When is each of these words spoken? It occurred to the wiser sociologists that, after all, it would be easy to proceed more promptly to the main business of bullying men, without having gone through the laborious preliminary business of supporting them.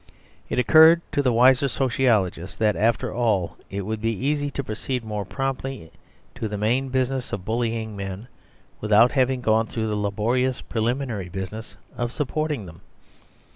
It 0.49 0.57
occurred 0.57 1.03
to 1.11 1.21
the 1.21 1.31
wiser 1.31 1.67
sociologists 1.67 2.55
that, 2.57 2.75
after 2.75 3.13
all, 3.13 3.57
it 3.69 3.81
would 3.81 4.01
be 4.01 4.09
easy 4.09 4.49
to 4.49 4.63
proceed 4.63 5.03
more 5.03 5.25
promptly 5.25 5.91
to 6.33 6.47
the 6.47 6.57
main 6.57 6.89
business 6.89 7.31
of 7.31 7.45
bullying 7.45 7.95
men, 7.95 8.27
without 8.79 9.11
having 9.11 9.41
gone 9.41 9.67
through 9.67 9.89
the 9.89 9.95
laborious 9.95 10.59
preliminary 10.59 11.29
business 11.29 11.75
of 11.97 12.11
supporting 12.11 12.65
them. 12.65 12.81